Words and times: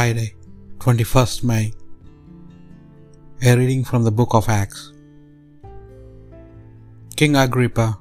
Friday, 0.00 0.34
21st 0.78 1.44
May. 1.44 1.64
A 3.42 3.54
reading 3.54 3.82
from 3.88 4.02
the 4.02 4.10
book 4.10 4.30
of 4.32 4.48
Acts. 4.48 4.94
King 7.16 7.34
Agrippa 7.36 7.98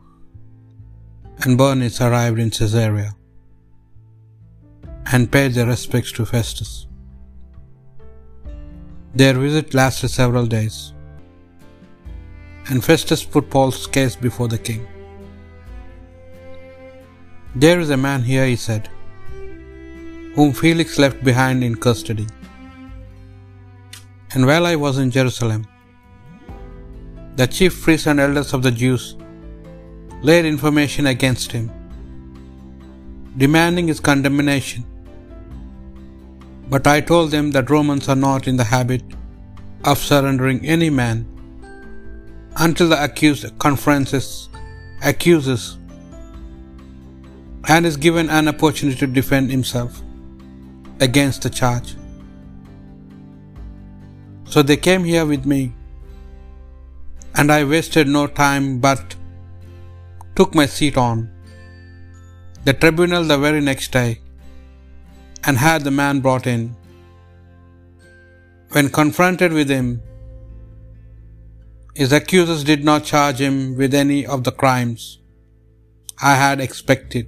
and 1.40 1.58
Bernice 1.58 2.00
arrived 2.00 2.40
in 2.40 2.52
Caesarea 2.52 3.10
and 5.12 5.30
paid 5.30 5.52
their 5.56 5.66
respects 5.66 6.14
to 6.14 6.26
Festus. 6.26 6.88
Their 9.14 9.34
visit 9.34 9.74
lasted 9.74 10.12
several 10.20 10.46
days, 10.46 10.94
and 12.70 12.82
Festus 12.82 13.26
put 13.26 13.50
Paul's 13.50 13.88
case 13.88 14.16
before 14.16 14.48
the 14.48 14.62
king. 14.70 14.88
There 17.56 17.82
is 17.82 17.90
a 17.90 18.02
man 18.08 18.24
here, 18.24 18.46
he 18.46 18.56
said, 18.56 18.90
whom 20.40 20.54
Felix 20.54 20.98
left 21.04 21.22
behind 21.28 21.66
in 21.68 21.74
custody. 21.86 22.26
And 24.34 24.46
while 24.50 24.66
I 24.66 24.78
was 24.84 24.98
in 24.98 25.12
Jerusalem, 25.12 25.68
the 27.36 27.48
chief 27.56 27.82
priests 27.82 28.08
and 28.08 28.22
elders 28.22 28.54
of 28.54 28.64
the 28.64 28.72
Jews 28.72 29.18
laid 30.22 30.46
information 30.46 31.08
against 31.08 31.52
him, 31.52 31.66
demanding 33.44 33.90
his 33.90 34.00
condemnation. 34.00 34.86
But 36.70 36.88
I 36.88 37.02
told 37.02 37.32
them 37.32 37.52
that 37.52 37.70
Romans 37.78 38.08
are 38.08 38.22
not 38.30 38.48
in 38.48 38.56
the 38.56 38.72
habit 38.76 39.04
of 39.84 39.98
surrendering 39.98 40.66
any 40.66 40.90
man 40.90 41.26
until 42.56 42.88
the 42.88 43.04
accused 43.04 43.60
confesses, 43.60 44.48
accuses, 45.04 45.78
and 47.68 47.86
is 47.86 47.98
given 47.98 48.30
an 48.30 48.48
opportunity 48.48 48.98
to 49.00 49.08
defend 49.24 49.52
himself 49.52 50.06
against 51.00 51.42
the 51.44 51.50
charge. 51.50 51.96
So 54.46 54.62
they 54.62 54.78
came 54.78 55.04
here 55.04 55.26
with 55.26 55.46
me, 55.46 55.74
and 57.36 57.52
I 57.52 57.64
wasted 57.64 58.08
no 58.08 58.28
time 58.28 58.80
but 58.80 59.16
took 60.36 60.56
my 60.56 60.66
seat 60.66 60.98
on 60.98 61.30
the 62.66 62.74
tribunal 62.74 63.24
the 63.24 63.38
very 63.38 63.62
next 63.62 63.92
day 63.92 64.20
and 65.46 65.58
had 65.58 65.84
the 65.84 65.92
man 65.92 66.20
brought 66.20 66.48
in. 66.48 66.76
When 68.72 68.90
confronted 68.90 69.54
with 69.54 69.70
him, 69.70 70.02
his 71.96 72.12
accusers 72.12 72.64
did 72.64 72.84
not 72.84 73.04
charge 73.04 73.40
him 73.40 73.76
with 73.78 73.94
any 73.94 74.26
of 74.26 74.44
the 74.44 74.52
crimes 74.52 75.20
I 76.22 76.36
had 76.36 76.60
expected. 76.60 77.28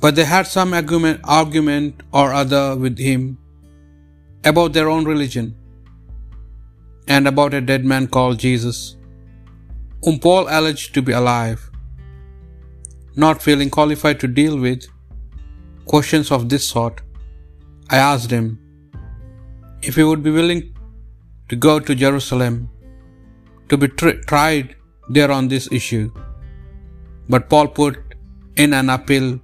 But 0.00 0.14
they 0.14 0.24
had 0.24 0.46
some 0.46 0.72
argument, 0.74 1.20
argument 1.24 2.02
or 2.12 2.32
other 2.32 2.76
with 2.76 2.98
him 2.98 3.38
about 4.44 4.72
their 4.72 4.88
own 4.88 5.04
religion 5.04 5.54
and 7.08 7.26
about 7.26 7.54
a 7.54 7.60
dead 7.60 7.84
man 7.84 8.06
called 8.06 8.38
Jesus, 8.38 8.96
whom 10.02 10.18
Paul 10.18 10.46
alleged 10.48 10.92
to 10.94 11.02
be 11.02 11.12
alive. 11.12 11.70
Not 13.24 13.42
feeling 13.42 13.70
qualified 13.70 14.20
to 14.20 14.28
deal 14.28 14.58
with 14.58 14.86
questions 15.86 16.30
of 16.30 16.48
this 16.48 16.68
sort, 16.68 17.00
I 17.88 17.96
asked 17.96 18.30
him 18.30 18.46
if 19.82 19.94
he 19.94 20.02
would 20.02 20.22
be 20.22 20.30
willing 20.30 20.62
to 21.48 21.56
go 21.56 21.78
to 21.78 21.94
Jerusalem 21.94 22.68
to 23.68 23.76
be 23.82 23.88
tr- 23.88 24.20
tried 24.32 24.74
there 25.08 25.30
on 25.30 25.48
this 25.48 25.68
issue. 25.72 26.10
But 27.28 27.48
Paul 27.48 27.68
put 27.68 28.14
in 28.56 28.74
an 28.74 28.90
appeal 28.90 29.40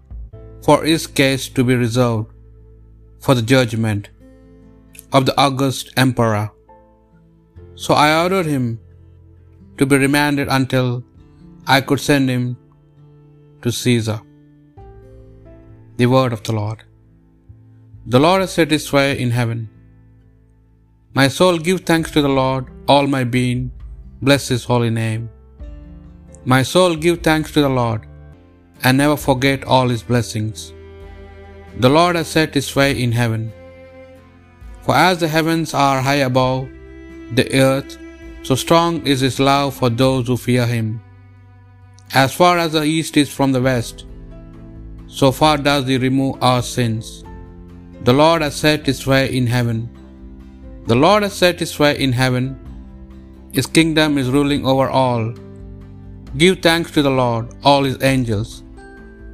for 0.67 0.77
his 0.91 1.07
case 1.21 1.45
to 1.57 1.65
be 1.69 1.77
reserved 1.85 2.29
for 3.25 3.35
the 3.39 3.47
judgment 3.55 4.11
of 5.17 5.27
the 5.29 5.37
august 5.47 5.93
emperor. 6.05 6.47
So 7.85 7.95
I 8.05 8.09
ordered 8.23 8.49
him 8.55 8.67
to 9.79 9.87
be 9.91 9.99
remanded 10.07 10.49
until 10.59 10.89
I 11.77 11.81
could 11.89 12.03
send 12.09 12.29
him 12.35 12.45
to 13.63 13.71
Caesar. 13.81 14.21
The 16.01 16.09
word 16.15 16.33
of 16.37 16.43
the 16.47 16.55
Lord. 16.61 16.81
The 18.15 18.23
Lord 18.25 18.43
his 18.77 18.87
way 18.97 19.09
in 19.25 19.31
heaven. 19.39 19.61
My 21.19 21.29
soul 21.37 21.57
give 21.67 21.81
thanks 21.91 22.11
to 22.15 22.23
the 22.27 22.35
Lord, 22.43 22.65
all 22.93 23.07
my 23.17 23.25
being, 23.37 23.61
bless 24.27 24.45
his 24.53 24.65
holy 24.71 24.93
name. 25.03 25.25
My 26.53 26.63
soul 26.73 26.93
give 27.05 27.19
thanks 27.29 27.51
to 27.55 27.61
the 27.67 27.75
Lord, 27.81 28.03
and 28.83 28.99
never 28.99 29.17
forget 29.17 29.65
all 29.65 29.89
his 29.89 30.03
blessings. 30.03 30.73
The 31.85 31.89
Lord 31.89 32.17
has 32.17 32.29
set 32.29 32.55
his 32.55 32.75
way 32.77 32.91
in 33.05 33.13
heaven. 33.13 33.53
For 34.83 34.95
as 34.95 35.19
the 35.21 35.29
heavens 35.29 35.73
are 35.73 36.01
high 36.01 36.23
above 36.31 36.69
the 37.39 37.47
earth, 37.55 37.97
so 38.43 38.55
strong 38.55 39.07
is 39.07 39.21
his 39.21 39.39
love 39.39 39.75
for 39.75 39.89
those 39.89 40.27
who 40.27 40.37
fear 40.37 40.67
him. 40.67 40.89
As 42.13 42.35
far 42.35 42.59
as 42.59 42.73
the 42.73 42.83
east 42.83 43.17
is 43.17 43.33
from 43.37 43.53
the 43.53 43.63
west, 43.63 44.05
so 45.07 45.31
far 45.31 45.57
does 45.57 45.87
he 45.87 45.97
remove 45.99 46.43
our 46.43 46.63
sins. 46.63 47.07
The 48.09 48.13
Lord 48.13 48.43
has 48.43 48.57
set 48.57 48.85
his 48.91 49.07
way 49.07 49.25
in 49.39 49.47
heaven. 49.47 49.79
The 50.91 50.99
Lord 51.05 51.23
has 51.23 51.35
set 51.43 51.61
his 51.61 51.79
way 51.79 51.93
in 52.07 52.13
heaven. 52.13 52.45
His 53.53 53.67
kingdom 53.67 54.19
is 54.19 54.35
ruling 54.37 54.67
over 54.67 54.89
all. 54.91 55.25
Give 56.37 56.59
thanks 56.59 56.91
to 56.93 57.03
the 57.03 57.17
Lord, 57.23 57.49
all 57.63 57.85
his 57.85 58.03
angels, 58.03 58.51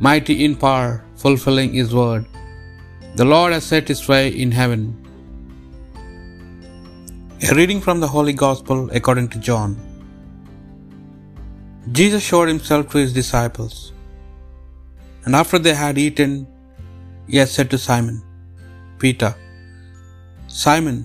mighty 0.07 0.45
in 0.45 0.55
power, 0.55 1.03
fulfilling 1.23 1.73
his 1.73 1.93
word. 2.01 2.25
The 3.19 3.25
Lord 3.25 3.53
has 3.53 3.65
set 3.65 3.89
his 3.93 4.03
way 4.11 4.25
in 4.45 4.53
heaven. 4.61 4.83
A 7.49 7.55
reading 7.59 7.81
from 7.87 7.99
the 8.01 8.11
Holy 8.17 8.35
Gospel 8.45 8.79
according 8.99 9.29
to 9.35 9.45
John. 9.49 9.71
Jesus 11.99 12.23
showed 12.31 12.49
himself 12.55 12.85
to 12.91 12.99
his 12.99 13.13
disciples, 13.21 13.77
and 15.25 15.35
after 15.43 15.59
they 15.59 15.75
had 15.83 15.99
eaten, 16.07 16.33
he 17.27 17.45
said 17.55 17.71
to 17.73 17.79
Simon 17.89 18.17
Peter, 19.03 19.33
Simon, 20.65 20.99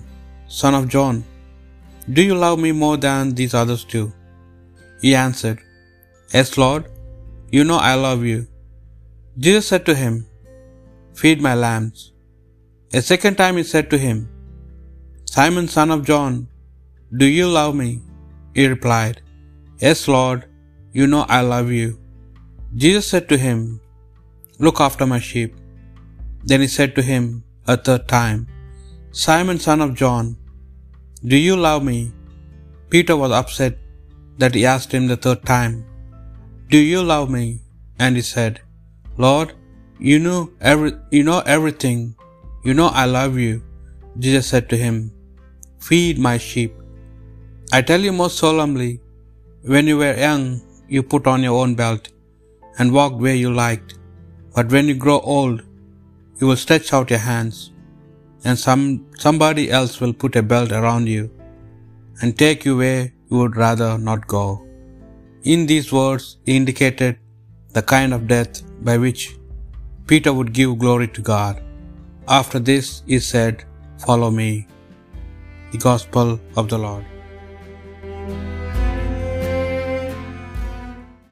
son 0.48 0.74
of 0.78 0.88
John, 0.94 1.16
do 2.16 2.22
you 2.28 2.34
love 2.34 2.58
me 2.58 2.70
more 2.84 2.96
than 2.96 3.34
these 3.34 3.54
others 3.60 3.84
do? 3.84 4.12
He 5.00 5.14
answered, 5.14 5.60
Yes, 6.32 6.58
Lord, 6.62 6.84
you 7.50 7.64
know 7.64 7.80
I 7.92 7.94
love 7.94 8.24
you. 8.24 8.40
Jesus 9.36 9.66
said 9.70 9.84
to 9.86 9.94
him, 10.02 10.14
Feed 11.20 11.40
my 11.46 11.54
lambs. 11.54 12.12
A 12.98 13.02
second 13.02 13.36
time 13.36 13.56
he 13.56 13.64
said 13.64 13.88
to 13.90 13.98
him, 14.06 14.18
Simon, 15.36 15.66
son 15.76 15.90
of 15.90 16.04
John, 16.10 16.48
do 17.20 17.26
you 17.26 17.46
love 17.48 17.74
me? 17.74 17.90
He 18.54 18.66
replied, 18.74 19.16
Yes, 19.84 20.06
Lord, 20.16 20.40
you 20.92 21.06
know 21.12 21.24
I 21.28 21.40
love 21.54 21.70
you. 21.78 21.88
Jesus 22.82 23.08
said 23.12 23.28
to 23.30 23.38
him, 23.46 23.80
Look 24.64 24.80
after 24.86 25.06
my 25.12 25.20
sheep. 25.28 25.52
Then 26.44 26.60
he 26.64 26.70
said 26.76 26.92
to 26.94 27.02
him 27.02 27.42
a 27.66 27.76
third 27.76 28.04
time, 28.06 28.40
Simon, 29.10 29.58
son 29.58 29.80
of 29.80 29.94
John, 30.02 30.36
do 31.32 31.36
you 31.46 31.56
love 31.56 31.82
me? 31.90 32.12
Peter 32.92 33.16
was 33.16 33.32
upset 33.40 33.74
that 34.38 34.54
he 34.54 34.64
asked 34.74 34.92
him 34.96 35.06
the 35.08 35.20
third 35.24 35.42
time, 35.54 35.74
Do 36.74 36.78
you 36.92 37.02
love 37.02 37.28
me? 37.38 37.46
And 37.98 38.14
he 38.16 38.22
said, 38.34 38.60
Lord, 39.16 39.52
you 39.98 40.18
know 40.18 40.50
every 40.60 40.92
you 41.16 41.22
know 41.22 41.40
everything. 41.56 42.16
You 42.64 42.74
know 42.74 42.88
I 43.02 43.04
love 43.04 43.38
you. 43.38 43.62
Jesus 44.18 44.46
said 44.48 44.68
to 44.70 44.76
him, 44.76 45.12
Feed 45.78 46.18
my 46.18 46.36
sheep. 46.46 46.72
I 47.76 47.80
tell 47.82 48.00
you 48.00 48.12
most 48.12 48.38
solemnly, 48.38 49.00
when 49.62 49.86
you 49.86 49.98
were 49.98 50.16
young, 50.16 50.60
you 50.88 51.02
put 51.02 51.26
on 51.26 51.42
your 51.46 51.60
own 51.60 51.74
belt 51.74 52.08
and 52.78 52.92
walked 52.92 53.20
where 53.26 53.40
you 53.42 53.52
liked. 53.52 53.94
But 54.56 54.72
when 54.74 54.88
you 54.88 54.96
grow 55.04 55.20
old, 55.20 55.62
you 56.40 56.48
will 56.48 56.62
stretch 56.64 56.92
out 56.92 57.10
your 57.14 57.24
hands, 57.30 57.72
and 58.44 58.58
some 58.66 58.84
somebody 59.24 59.70
else 59.78 60.00
will 60.00 60.12
put 60.12 60.36
a 60.36 60.48
belt 60.54 60.72
around 60.72 61.06
you 61.16 61.24
and 62.20 62.38
take 62.44 62.64
you 62.64 62.76
where 62.76 63.02
you 63.30 63.36
would 63.38 63.56
rather 63.56 63.90
not 64.08 64.26
go. 64.26 64.44
In 65.52 65.66
these 65.66 65.92
words, 65.98 66.38
he 66.46 66.56
indicated 66.56 67.18
the 67.74 67.82
kind 67.82 68.14
of 68.14 68.26
death 68.34 68.62
by 68.88 68.96
which 69.04 69.22
Peter 70.06 70.32
would 70.32 70.52
give 70.58 70.78
glory 70.78 71.08
to 71.16 71.22
God. 71.22 71.62
After 72.28 72.58
this, 72.58 73.02
he 73.06 73.18
said, 73.18 73.64
Follow 74.06 74.30
me. 74.30 74.66
The 75.72 75.78
Gospel 75.78 76.38
of 76.56 76.68
the 76.68 76.78
Lord. 76.78 77.04